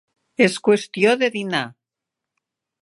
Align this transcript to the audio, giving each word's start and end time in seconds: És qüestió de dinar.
És 0.45 0.55
qüestió 0.67 1.13
de 1.25 1.31
dinar. 1.37 1.63